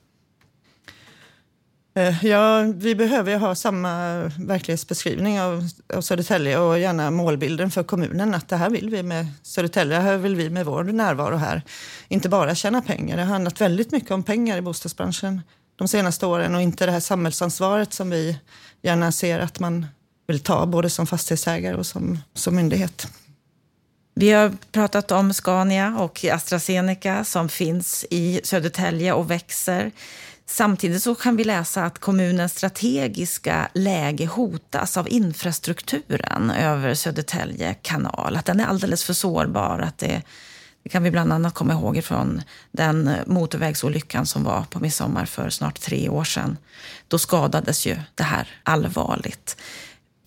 [1.96, 8.34] Eh, ja, vi behöver ha samma verklighetsbeskrivning av, av Södertälje och gärna målbilden för kommunen.
[8.34, 11.62] Att det här vill vi med Södertälje, det här vill vi med vår närvaro här.
[12.08, 13.18] Inte bara tjäna pengar.
[13.18, 15.42] Det har handlat väldigt mycket om pengar i bostadsbranschen
[15.76, 18.39] de senaste åren och inte det här samhällsansvaret som vi
[18.82, 19.86] gärna ser att man
[20.27, 23.07] vill ta, både som fastighetsägare och som, som myndighet.
[24.15, 29.91] Vi har pratat om Scania och AstraZeneca som finns i Södertälje och växer.
[30.45, 38.36] Samtidigt så kan vi läsa att kommunens strategiska läge hotas av infrastrukturen över Södertälje kanal.
[38.36, 39.79] Att den är alldeles för sårbar.
[39.79, 40.21] Att det,
[40.83, 45.49] det kan vi bland annat komma ihåg från den motorvägsolyckan som var på midsommar för
[45.49, 46.57] snart tre år sedan.
[47.07, 49.57] Då skadades ju det här allvarligt.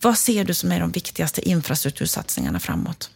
[0.01, 3.11] Vad ser du som är de viktigaste infrastruktursatsningarna framåt?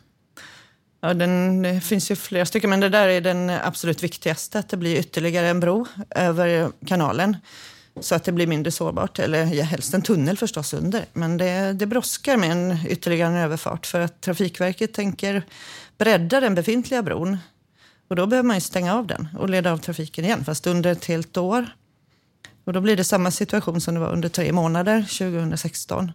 [1.01, 4.59] Ja, den, det finns ju flera stycken, men det där är den absolut viktigaste.
[4.59, 7.37] Att det blir ytterligare en bro över kanalen
[7.99, 9.19] så att det blir mindre sårbart.
[9.19, 11.05] Eller ja, helst en tunnel förstås under.
[11.13, 15.43] Men det, det brådskar med en ytterligare en överfart för att Trafikverket tänker
[15.97, 17.37] bredda den befintliga bron.
[18.07, 20.91] Och då behöver man ju stänga av den och leda av trafiken igen, fast under
[20.91, 21.75] ett helt år.
[22.63, 26.11] Och då blir det samma situation som det var under tre månader 2016.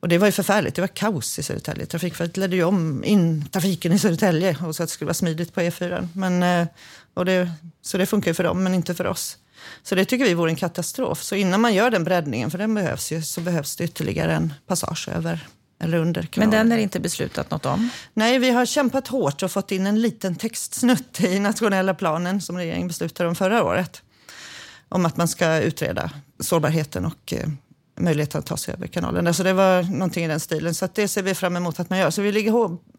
[0.00, 0.74] Och det var ju förfärligt.
[0.74, 1.86] Det var kaos i Södertälje.
[1.86, 5.54] Trafikverket ledde ju om in trafiken i Södertälje och så att det skulle vara smidigt
[5.54, 6.08] på E4.
[6.12, 6.66] Men, eh,
[7.14, 7.50] och det,
[7.82, 9.38] så det funkar ju för dem, men inte för oss.
[9.82, 11.22] Så det tycker vi vore en katastrof.
[11.22, 14.52] Så innan man gör den breddningen, för den behövs ju, så behövs det ytterligare en
[14.66, 15.46] passage över
[15.80, 16.50] eller under kanalen.
[16.50, 17.90] Men den är inte beslutat något om?
[18.14, 22.56] Nej, vi har kämpat hårt och fått in en liten textsnutt i nationella planen som
[22.56, 24.02] regeringen beslutade om förra året.
[24.88, 27.34] Om att man ska utreda sårbarheten och
[27.98, 29.26] eh, möjlighet att ta sig över kanalen.
[29.26, 30.74] Alltså det var någonting i den stilen.
[30.74, 32.10] Så det ser vi fram emot att man gör.
[32.10, 32.50] Så vi ligger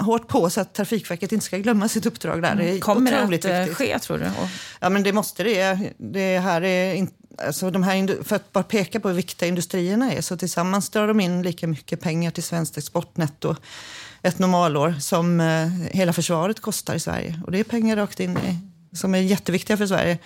[0.04, 2.56] hårt på så att Trafikverket inte ska glömma sitt uppdrag där.
[2.56, 3.78] Det Kommer det att eh, viktigt.
[3.78, 4.26] ske tror du?
[4.80, 5.80] Ja men det måste det.
[5.98, 10.14] det här är in, alltså de här, för att bara peka på hur viktiga industrierna
[10.14, 13.56] är så tillsammans drar de in lika mycket pengar till svenskt exportnetto
[14.22, 17.42] ett normalår som eh, hela försvaret kostar i Sverige.
[17.46, 20.18] Och det är pengar rakt in i, som är jätteviktiga för Sverige.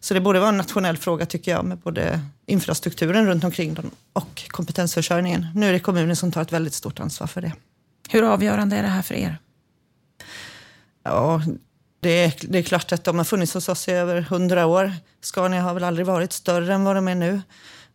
[0.00, 3.90] Så det borde vara en nationell fråga tycker jag med både infrastrukturen runt omkring dem
[4.12, 5.46] och kompetensförsörjningen.
[5.54, 7.52] Nu är det kommunen som tar ett väldigt stort ansvar för det.
[8.08, 9.38] Hur avgörande är det här för er?
[11.02, 11.42] Ja,
[12.00, 14.92] det är, det är klart att de har funnits hos oss i över hundra år.
[15.20, 17.40] Scania har väl aldrig varit större än vad de är nu.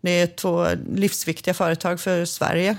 [0.01, 2.77] Det är två livsviktiga företag för Sverige.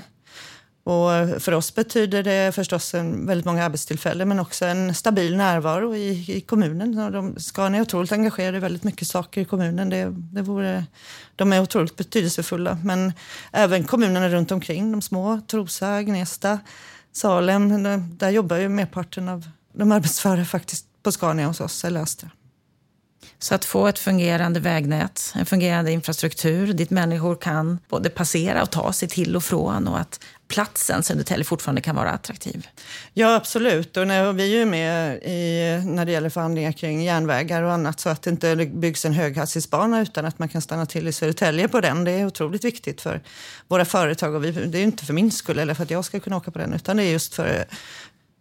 [0.88, 5.94] Och för oss betyder det förstås en, väldigt många arbetstillfällen men också en stabil närvaro
[5.94, 7.12] i, i kommunen.
[7.12, 9.90] De, Scania är otroligt engagerade i väldigt mycket saker i kommunen.
[9.90, 10.84] Det, det vore,
[11.36, 12.78] de är otroligt betydelsefulla.
[12.84, 13.12] Men
[13.52, 16.58] även kommunerna runt omkring, de små, Trosa, Gnesta,
[17.12, 17.82] Salem.
[17.82, 22.30] Där, där jobbar ju merparten av de arbetsföra faktiskt på Scania hos oss, eller Astra.
[23.38, 28.70] Så att få ett fungerande vägnät, en fungerande infrastruktur dit människor kan både passera och
[28.70, 32.68] ta sig till och från och att platsen Södertälje fortfarande kan vara attraktiv.
[33.14, 33.96] Ja, absolut.
[33.96, 38.00] Och när, vi är ju med i, när det gäller förhandlingar kring järnvägar och annat
[38.00, 41.68] så att det inte byggs en höghastighetsbana utan att man kan stanna till i Södertälje
[41.68, 42.04] på den.
[42.04, 43.20] Det är otroligt viktigt för
[43.68, 44.34] våra företag.
[44.34, 46.50] Och vi, det är inte för min skull eller för att jag ska kunna åka
[46.50, 47.64] på den utan det är just för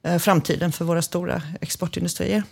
[0.04, 2.44] eh, framtiden för våra stora exportindustrier.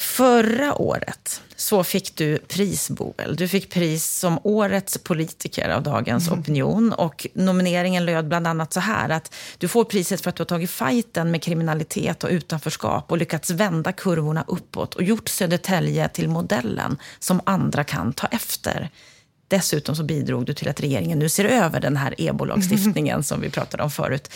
[0.00, 3.36] Förra året så fick du pris, Boel.
[3.36, 6.40] Du fick pris som årets politiker av Dagens mm.
[6.40, 6.92] Opinion.
[6.92, 10.46] Och nomineringen löd bland annat så här att du får priset för att du har
[10.46, 16.28] tagit fighten med kriminalitet och utanförskap och lyckats vända kurvorna uppåt och gjort Södertälje till
[16.28, 18.90] modellen som andra kan ta efter.
[19.48, 23.22] Dessutom så bidrog du till att regeringen nu ser över den här EBO-lagstiftningen mm.
[23.22, 24.30] som vi pratade om förut.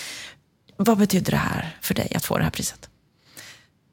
[0.76, 2.88] Vad betyder det här för dig att få det här priset?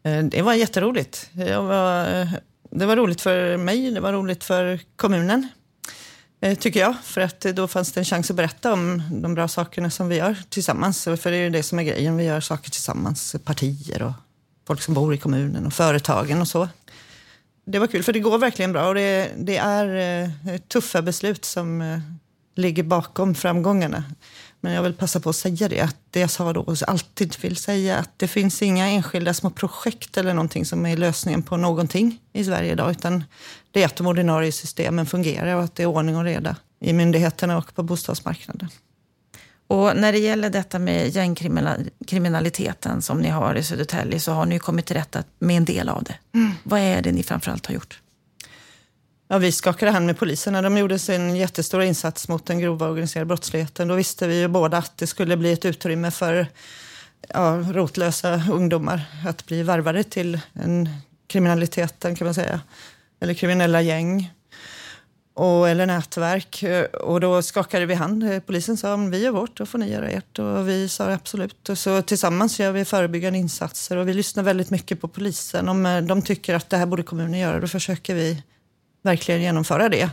[0.04, 1.30] Eh, det var jätteroligt.
[1.34, 2.28] Jag var, eh,
[2.72, 5.48] det var roligt för mig, det var roligt för kommunen.
[6.42, 9.48] Eh, tycker jag, för att då fanns det en chans att berätta om de bra
[9.48, 11.04] sakerna som vi gör tillsammans.
[11.04, 13.36] För det är ju det som är grejen, vi gör saker tillsammans.
[13.44, 14.14] Partier och
[14.68, 16.70] folk som bor i kommunen och företagen och så.
[17.66, 22.02] Det var kul, för det går verkligen bra och det, det är tuffa beslut som
[22.56, 24.04] ligger bakom framgångarna.
[24.62, 27.36] Men jag vill passa på att säga det, att det jag sa då, och alltid
[27.42, 31.58] vill säga att det finns inga enskilda små projekt eller någonting som är lösningen på
[31.58, 33.24] någonting i Sverige idag, utan
[33.72, 36.94] det är att de ordinarie systemen fungerar och att det är ordning och reda i
[36.94, 38.70] myndigheterna och på bostadsmarknaden.
[39.68, 44.60] Och när det gäller detta med gängkriminaliteten som ni har i Södertälje så har ni
[44.60, 46.16] kommit till rätta med en del av det.
[46.34, 46.52] Mm.
[46.64, 48.02] Vad är det ni framförallt har gjort?
[49.32, 52.90] Ja, vi skakade hand med polisen när de gjorde sin jättestora insats mot den grova
[52.90, 53.88] organiserade brottsligheten.
[53.88, 56.48] Då visste vi ju båda att det skulle bli ett utrymme för
[57.28, 60.90] ja, rotlösa ungdomar att bli värvade till en
[61.28, 62.62] kriminaliteten kan man säga.
[63.20, 64.34] Eller kriminella gäng.
[65.34, 66.64] Och, eller nätverk.
[67.02, 68.42] Och då skakade vi hand.
[68.46, 70.40] Polisen sa vi gör vårt, då får ni göra ert.
[70.40, 71.70] Och vi sa absolut.
[71.70, 75.70] Och så tillsammans gör vi förebyggande insatser och vi lyssnar väldigt mycket på polisen.
[75.70, 78.44] Om de tycker att det här borde kommunen göra, då försöker vi
[79.02, 80.10] verkligen genomföra det.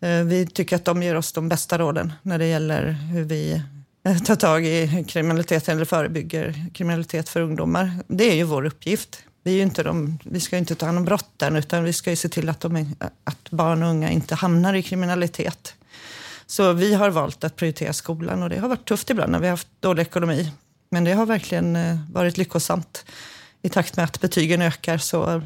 [0.00, 3.62] Eh, vi tycker att de ger oss de bästa råden när det gäller hur vi
[4.04, 7.92] eh, tar tag i kriminaliteten eller förebygger kriminalitet för ungdomar.
[8.06, 9.24] Det är ju vår uppgift.
[9.44, 12.16] Vi, är inte de, vi ska inte ta hand om brotten utan vi ska ju
[12.16, 12.94] se till att, de,
[13.24, 15.74] att barn och unga inte hamnar i kriminalitet.
[16.46, 19.46] Så vi har valt att prioritera skolan och det har varit tufft ibland när vi
[19.46, 20.52] har haft dålig ekonomi.
[20.90, 23.04] Men det har verkligen eh, varit lyckosamt.
[23.62, 25.42] I takt med att betygen ökar så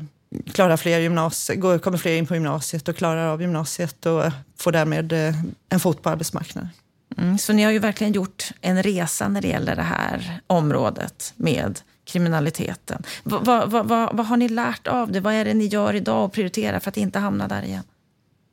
[0.52, 4.24] klarar fler gymnasie, kommer fler in på gymnasiet och klarar av gymnasiet och
[4.58, 5.34] får därmed eh,
[5.68, 6.70] en fot på arbetsmarknaden.
[7.18, 11.32] Mm, så ni har ju verkligen gjort en resa när det gäller det här området
[11.36, 13.02] med kriminaliteten.
[13.22, 15.20] Vad, vad, vad, vad har ni lärt av det?
[15.20, 17.82] Vad är det ni gör idag och prioriterar för att inte hamna där igen?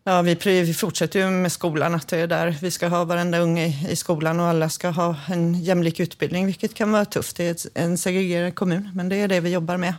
[0.06, 3.40] Ja, vi, vi fortsätter ju med skolan, att det är där vi ska ha varenda
[3.40, 7.40] unge i, i skolan och alla ska ha en jämlik utbildning, vilket kan vara tufft.
[7.40, 9.94] Är en segregerad kommun, men det är det vi jobbar med.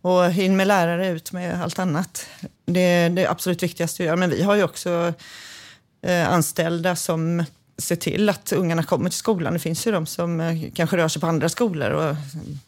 [0.00, 2.26] Och in med lärare, ut med allt annat.
[2.66, 4.16] Det är det absolut viktigaste att göra.
[4.16, 5.12] Men vi har ju också
[6.02, 7.44] eh, anställda som
[7.78, 9.52] ser till att ungarna kommer till skolan.
[9.52, 12.16] Det finns ju de som eh, kanske rör sig på andra skolor och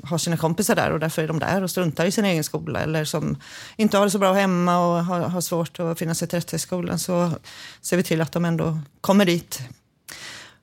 [0.08, 2.80] har sina kompisar där och därför är de där och struntar i sin egen skola.
[2.80, 3.36] Eller som
[3.76, 6.56] inte har det så bra hemma och har, har svårt att finna sig till rätta
[6.56, 6.98] i skolan.
[6.98, 7.30] Så
[7.80, 9.60] ser vi till att de ändå kommer dit.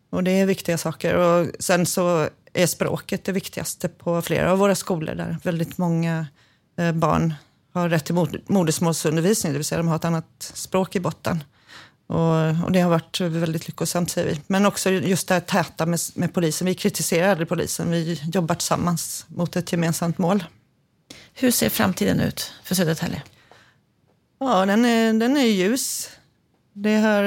[0.10, 1.16] Och det är viktiga saker.
[1.16, 6.26] Och sen så är språket det viktigaste på flera av våra skolor där väldigt många
[6.94, 7.34] barn
[7.74, 11.44] har rätt till modersmålsundervisning, det vill säga de har ett annat språk i botten.
[12.08, 14.42] Och, och, det har varit väldigt lyckosamt säger vi.
[14.48, 16.68] Men också just det här täta med, med polisen.
[16.68, 20.44] Vi kritiserar aldrig polisen, vi jobbar tillsammans mot ett gemensamt mål.
[21.34, 23.24] Hur ser framtiden ut för Södertälje?
[24.40, 26.10] Ja, den är, den är ljus.
[26.74, 27.24] Det har,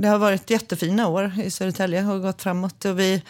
[0.00, 2.84] det har varit jättefina år i Södertälje och gått framåt.
[2.84, 3.22] Och vi,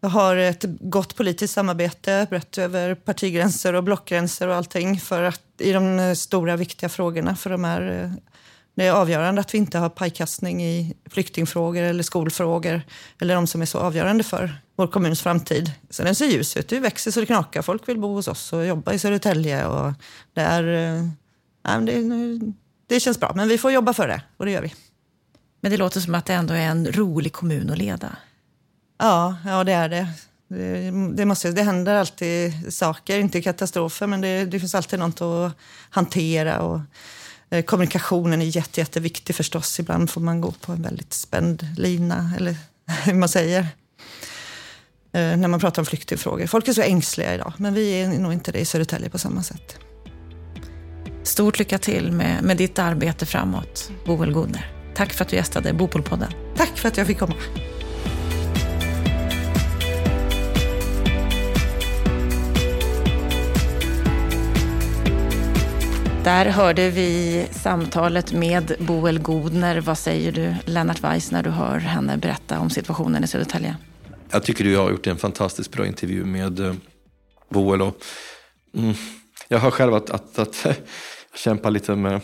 [0.00, 5.42] jag har ett gott politiskt samarbete brett över partigränser och blockgränser och allting för att,
[5.58, 7.36] i de stora viktiga frågorna.
[7.36, 8.10] För de här, eh,
[8.74, 12.82] det är avgörande att vi inte har pajkastning i flyktingfrågor eller skolfrågor
[13.20, 15.72] eller de som är så avgörande för vår kommuns framtid.
[15.90, 16.68] Så den ser ljus ut.
[16.68, 17.62] Det växer så det knakar.
[17.62, 19.66] Folk vill bo hos oss och jobba i Södertälje.
[19.66, 19.92] Och
[20.32, 21.08] det, är, eh,
[21.64, 22.40] nej, det,
[22.86, 24.74] det känns bra, men vi får jobba för det och det gör vi.
[25.60, 28.16] Men det låter som att det ändå är en rolig kommun att leda.
[28.98, 30.08] Ja, ja det är det.
[30.48, 35.20] Det, det, måste, det händer alltid saker, inte katastrofer, men det, det finns alltid något
[35.20, 35.52] att
[35.90, 36.60] hantera.
[36.60, 36.80] Och,
[37.50, 39.80] eh, kommunikationen är jätte, jätteviktig förstås.
[39.80, 42.56] Ibland får man gå på en väldigt spänd lina, eller
[43.04, 43.66] hur man säger.
[45.12, 46.46] Eh, när man pratar om flyktingfrågor.
[46.46, 49.42] Folk är så ängsliga idag, men vi är nog inte det i Södertälje på samma
[49.42, 49.78] sätt.
[51.22, 54.72] Stort lycka till med, med ditt arbete framåt, Boel Godner.
[54.94, 56.32] Tack för att du gästade Bopolpodden.
[56.56, 57.34] Tack för att jag fick komma.
[66.28, 69.80] Där hörde vi samtalet med Boel Godner.
[69.80, 73.76] Vad säger du, Lennart Weiss, när du hör henne berätta om situationen i Södertälje?
[74.30, 76.74] Jag tycker du har gjort en fantastiskt bra intervju med eh,
[77.48, 77.82] Boel.
[77.82, 77.96] Och,
[78.76, 78.94] mm,
[79.48, 80.74] jag hör själv att, att, att jag
[81.34, 82.20] kämpar lite med,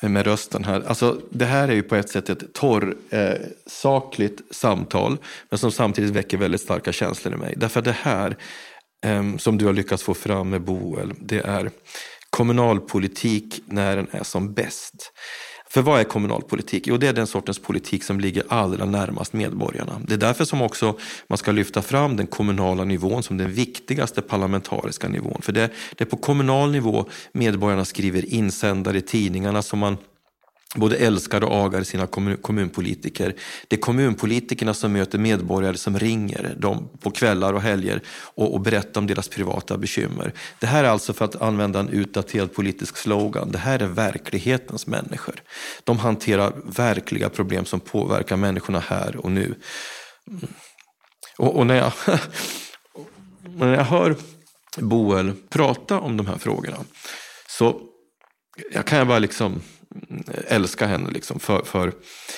[0.00, 0.82] med rösten här.
[0.86, 3.34] Alltså, det här är ju på ett sätt ett torr, eh,
[3.66, 5.16] sakligt samtal,
[5.50, 7.54] men som samtidigt väcker väldigt starka känslor i mig.
[7.56, 8.36] Därför att det här
[9.04, 11.70] eh, som du har lyckats få fram med Boel, det är
[12.36, 15.12] kommunalpolitik när den är som bäst.
[15.68, 16.86] För vad är kommunalpolitik?
[16.86, 20.00] Jo, det är den sortens politik som ligger allra närmast medborgarna.
[20.06, 24.22] Det är därför som också man ska lyfta fram den kommunala nivån som den viktigaste
[24.22, 25.42] parlamentariska nivån.
[25.42, 29.96] För det, det är på kommunal nivå medborgarna skriver insändare i tidningarna som man
[30.76, 32.06] både älskar och agar sina
[32.42, 33.34] kommunpolitiker.
[33.68, 38.02] Det är kommunpolitikerna som möter medborgare som ringer dem på kvällar och helger
[38.34, 40.32] och, och berättar om deras privata bekymmer.
[40.60, 43.50] Det här är alltså för att använda en utdaterad politisk slogan.
[43.52, 45.42] Det här är verklighetens människor.
[45.84, 49.54] De hanterar verkliga problem som påverkar människorna här och nu.
[51.38, 51.92] Och, och när, jag,
[53.42, 54.16] när jag hör
[54.78, 56.76] Boel prata om de här frågorna
[57.48, 57.80] så
[58.72, 59.60] jag kan jag bara liksom
[60.48, 61.92] älska henne liksom för, för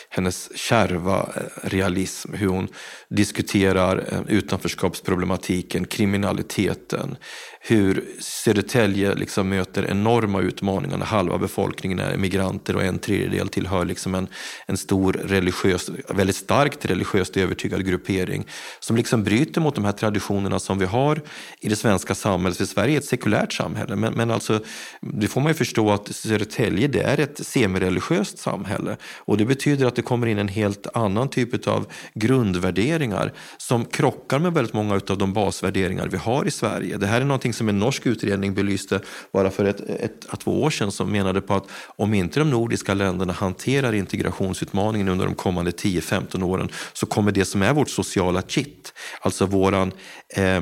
[0.09, 2.35] hennes kärva eh, realism.
[2.35, 2.69] Hur hon
[3.09, 7.17] diskuterar eh, utanförskapsproblematiken, kriminaliteten.
[7.61, 13.85] Hur Södertälje liksom möter enorma utmaningar när halva befolkningen är migranter och en tredjedel tillhör
[13.85, 14.29] liksom en,
[14.67, 18.47] en stor religiös, väldigt starkt religiöst övertygad gruppering
[18.81, 21.21] som liksom bryter mot de här traditionerna som vi har
[21.61, 22.59] i det svenska samhället.
[22.59, 24.61] För Sverige är ett sekulärt samhälle, men, men alltså,
[25.01, 29.87] det får man ju förstå att Södertälje det är ett semireligiöst samhälle och det betyder
[29.87, 34.95] att det kommer in en helt annan typ av grundvärderingar som krockar med väldigt många
[34.95, 36.97] av de basvärderingar vi har i Sverige.
[36.97, 39.01] Det här är någonting som en norsk utredning belyste
[39.33, 42.51] bara för ett, ett, ett, två år sedan som menade på att om inte de
[42.51, 47.91] nordiska länderna hanterar integrationsutmaningen under de kommande 10-15 åren så kommer det som är vårt
[47.91, 49.93] sociala kitt, alltså våran
[50.29, 50.61] eh,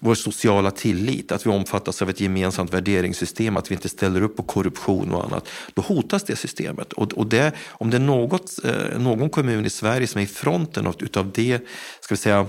[0.00, 4.36] vår sociala tillit, att vi omfattas av ett gemensamt värderingssystem, att vi inte ställer upp
[4.36, 6.92] på korruption och annat, då hotas det systemet.
[6.92, 10.26] Och, och det, om det är något, eh, någon kommun i Sverige som är i
[10.26, 11.58] fronten av, utav det,
[12.00, 12.46] ska vi säga,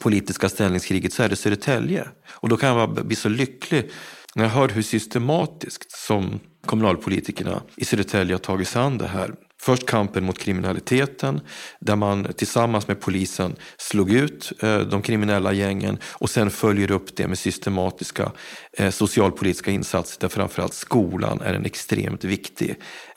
[0.00, 2.08] politiska ställningskriget så är det Södertälje.
[2.30, 3.90] Och då kan jag bli så lycklig
[4.34, 9.34] när jag hör hur systematiskt som kommunalpolitikerna i Södertälje har tagit sig an det här.
[9.62, 11.40] Först kampen mot kriminaliteten
[11.80, 17.16] där man tillsammans med polisen slog ut eh, de kriminella gängen och sen följer upp
[17.16, 18.32] det med systematiska
[18.72, 22.76] eh, socialpolitiska insatser där framförallt skolan är en extremt viktig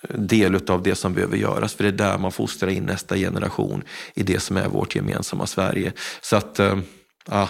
[0.10, 1.74] eh, del av det som behöver göras.
[1.74, 5.48] För det är där man fostrar in nästa generation i det som är vårt gemensamma
[5.48, 5.94] Sverige.
[6.22, 6.60] Så att,
[7.30, 7.48] ja,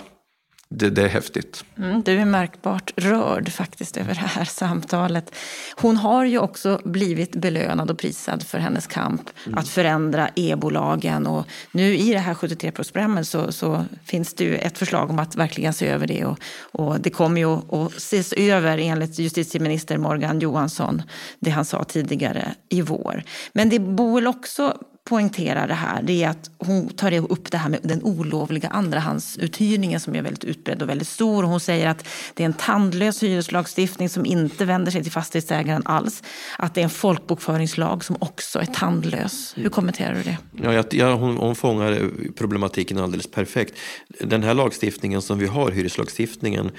[0.69, 1.65] det, det, är häftigt.
[1.77, 5.35] Mm, du är märkbart rörd faktiskt över det här samtalet.
[5.75, 9.57] Hon har ju också blivit belönad och prisad för hennes kamp mm.
[9.57, 11.27] att förändra e-bolagen.
[11.27, 15.35] Och nu i det här 73-programmet så, så, finns det ju ett förslag om att
[15.35, 16.25] verkligen se över det.
[16.25, 16.39] Och,
[16.71, 21.01] och det kommer ju att, ses över enligt justitieminister Morgan Johansson,
[21.39, 23.23] det han sa tidigare i vår.
[23.53, 27.69] Men det Boel också poängterar det här det är att hon tar upp det här
[27.69, 31.43] med den olovliga andrahandsuthyrningen som är väldigt utbredd och väldigt stor.
[31.43, 36.23] Hon säger att det är en tandlös hyreslagstiftning som inte vänder sig till fastighetsägaren alls.
[36.57, 39.53] Att det är en folkbokföringslag som också är tandlös.
[39.55, 40.37] Hur kommenterar du det?
[40.63, 43.73] Ja, jag, ja, hon, hon fångar problematiken alldeles perfekt.
[44.19, 46.71] Den här lagstiftningen som vi har, hyreslagstiftningen,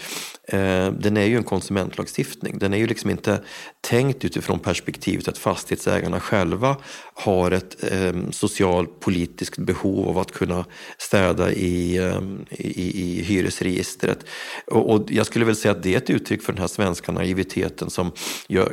[0.49, 2.59] eh, den är ju en konsumentlagstiftning.
[2.59, 3.41] Den är ju liksom inte
[3.81, 6.77] tänkt utifrån perspektivet att fastighetsägarna själva
[7.15, 10.65] har ett eh, Eh, socialpolitiskt behov av att kunna
[10.99, 14.27] städa i, eh, i, i hyresregistret.
[14.67, 17.13] Och, och, jag skulle väl säga att det är ett uttryck för den här svenska
[17.13, 18.13] naiviteten som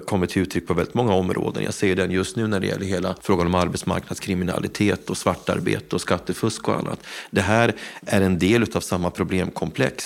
[0.05, 1.63] kommer till uttryck på väldigt många områden.
[1.63, 6.01] Jag ser den just nu när det gäller hela frågan om arbetsmarknadskriminalitet och svartarbete och
[6.01, 6.99] skattefusk och annat.
[7.31, 10.03] Det här är en del av samma problemkomplex.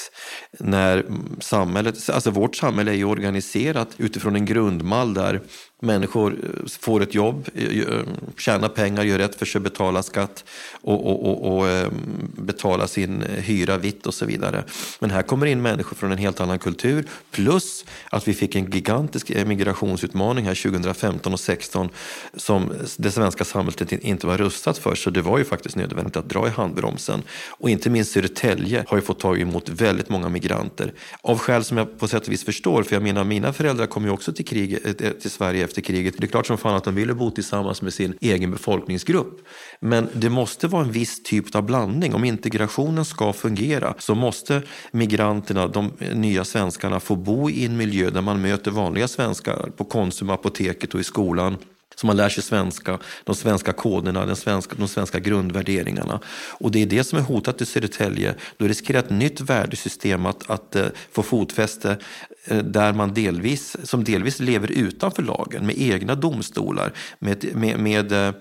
[0.60, 1.06] När
[1.40, 5.42] samhället, alltså vårt samhälle är ju organiserat utifrån en grundmall där
[5.86, 8.02] Människor eh, får ett jobb, eh, eh,
[8.38, 10.44] tjänar pengar, gör rätt för sig, betalar skatt
[10.82, 11.92] och, och, och, och
[12.38, 14.64] betalar sin hyra vitt och så vidare.
[15.00, 18.72] Men här kommer in människor från en helt annan kultur plus att vi fick en
[18.72, 21.90] gigantisk migrationsutmaning här 2015 och 2016
[22.34, 24.96] som det svenska samhället inte var rustat för.
[24.96, 27.24] Så det var ju faktiskt nödvändigt att dra i handbromsen.
[27.48, 30.94] Och inte minst Södertälje har ju fått ta emot väldigt många migranter.
[31.22, 32.84] Av skäl som jag på sätt och vis förstår.
[32.84, 34.80] För jag menar, mina föräldrar kom ju också till, krig,
[35.22, 36.16] till Sverige efter kriget.
[36.18, 39.42] Det är klart som fan att de ville bo tillsammans med sin egen befolkningsgrupp.
[39.80, 42.16] Men det måste vara en viss typ av blandning.
[42.16, 44.62] Om integrationen ska fungera så måste
[44.92, 49.84] migranterna, de nya svenskarna, få bo i en miljö där man möter vanliga svenskar på
[49.84, 51.58] Konsum, apoteket och i skolan
[51.96, 56.20] så man lär sig svenska, de svenska koderna, den svenska, de svenska grundvärderingarna.
[56.52, 58.36] Och det är det som är hotat i Södertälje.
[58.58, 61.98] Då riskerar ett nytt värdesystem att, att eh, få fotfäste
[62.46, 68.12] eh, där man delvis, som delvis lever utanför lagen med egna domstolar, med, med, med,
[68.12, 68.32] uh,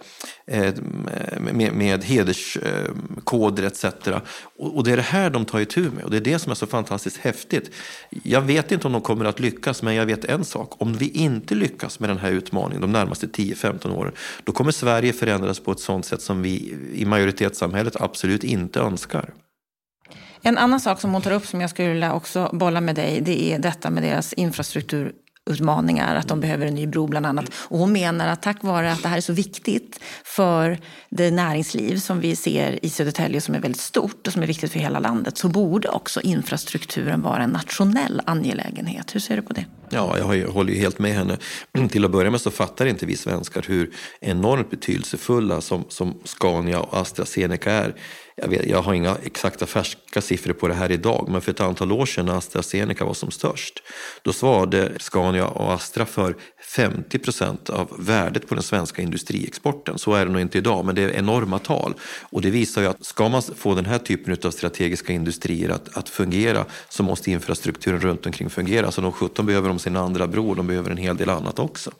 [1.53, 3.85] med, med hederskoder etc.
[4.59, 6.51] Och, och det är det här de tar itu med och det är det som
[6.51, 7.71] är så fantastiskt häftigt.
[8.23, 10.83] Jag vet inte om de kommer att lyckas, men jag vet en sak.
[10.83, 14.13] Om vi inte lyckas med den här utmaningen de närmaste 10-15 åren,
[14.45, 19.33] då kommer Sverige förändras på ett sådant sätt som vi i majoritetssamhället absolut inte önskar.
[20.43, 23.21] En annan sak som hon tar upp som jag skulle vilja också bolla med dig,
[23.21, 25.13] det är detta med deras infrastruktur
[25.51, 27.45] utmaningar, att de behöver en ny bro bland annat.
[27.55, 30.79] Och hon menar att tack vare att det här är så viktigt för
[31.11, 34.73] det näringsliv som vi ser i Södertälje som är väldigt stort och som är viktigt
[34.73, 39.15] för hela landet så borde också infrastrukturen vara en nationell angelägenhet.
[39.15, 39.65] Hur ser du på det?
[39.91, 41.39] Ja, jag håller ju helt med henne.
[41.91, 43.91] Till att börja med så fattar inte vi svenskar hur
[44.21, 47.95] enormt betydelsefulla som, som Scania och AstraZeneca är
[48.37, 51.61] jag, vet, jag har inga exakta färska siffror på det här idag, men för ett
[51.61, 53.83] antal år sedan när AstraZeneca var som störst,
[54.23, 59.99] då svarade Scania och Astra för 50 procent av värdet på den svenska industriexporten.
[59.99, 61.95] Så är det nog inte idag, men det är enorma tal.
[62.23, 65.97] Och det visar ju att ska man få den här typen av strategiska industrier att,
[65.97, 68.91] att fungera så måste infrastrukturen runt omkring fungera.
[68.91, 71.91] Så de 17 behöver de sin andra bro, de behöver en hel del annat också.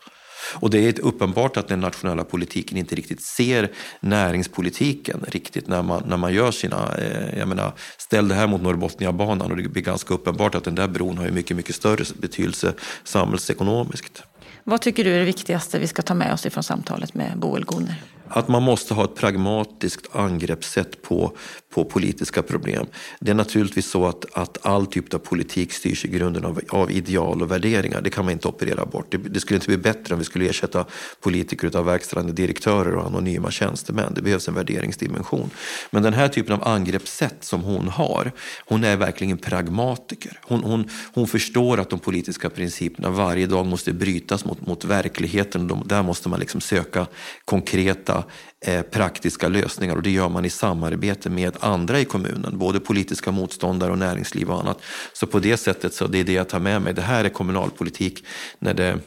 [0.53, 3.71] Och det är uppenbart att den nationella politiken inte riktigt ser
[4.01, 8.63] näringspolitiken riktigt när man, när man gör sina, eh, jag menar, ställ det här mot
[8.63, 12.05] Norrbotniabanan och det blir ganska uppenbart att den där bron har ju mycket, mycket större
[12.21, 12.75] betydelse
[13.05, 14.23] samhällsekonomiskt.
[14.65, 17.65] Vad tycker du är det viktigaste vi ska ta med oss ifrån samtalet med Boel
[17.65, 18.03] Gunner?
[18.37, 21.37] Att man måste ha ett pragmatiskt angreppssätt på,
[21.75, 22.87] på politiska problem.
[23.21, 26.91] Det är naturligtvis så att, att all typ av politik styrs i grunden av, av
[26.91, 28.01] ideal och värderingar.
[28.01, 29.07] Det kan man inte operera bort.
[29.13, 30.85] Det, det skulle inte bli bättre om vi skulle ersätta
[31.21, 34.15] politiker av verkställande direktörer och anonyma tjänstemän.
[34.15, 35.51] Det behövs en värderingsdimension.
[35.91, 38.33] Men den här typen av angreppssätt som hon har,
[38.67, 40.41] hon är verkligen pragmatiker.
[40.43, 45.69] Hon, hon, hon förstår att de politiska principerna varje dag måste brytas mot, mot verkligheten.
[45.69, 47.07] De, där måste man liksom söka
[47.45, 48.24] konkreta
[48.67, 53.31] eh, praktiska lösningar och det gör man i samarbete med andra i kommunen, både politiska
[53.31, 54.83] motståndare och näringsliv och annat.
[55.13, 56.95] Så på det sättet så det är det jag tar med mig.
[56.95, 58.25] Det här är kommunalpolitik
[58.59, 58.99] när det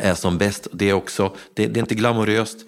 [0.00, 0.66] är som bäst.
[0.72, 2.58] Det är också, det, det är inte glamoröst,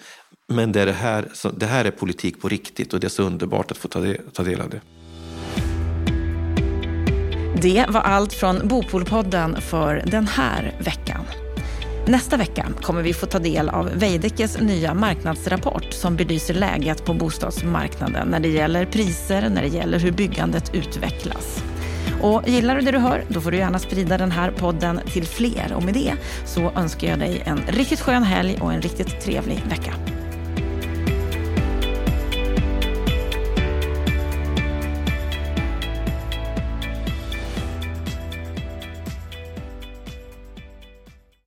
[0.48, 3.08] men det, är det, här, så, det här är politik på riktigt och det är
[3.08, 4.80] så underbart att få ta del, ta del av det.
[7.62, 11.24] Det var allt från Bopolpodden för den här veckan.
[12.06, 17.14] Nästa vecka kommer vi få ta del av Veidekkes nya marknadsrapport som belyser läget på
[17.14, 21.62] bostadsmarknaden när det gäller priser, när det gäller hur byggandet utvecklas.
[22.22, 25.26] Och gillar du det du hör, då får du gärna sprida den här podden till
[25.26, 25.72] fler.
[25.74, 26.12] Och med det
[26.46, 30.13] så önskar jag dig en riktigt skön helg och en riktigt trevlig vecka.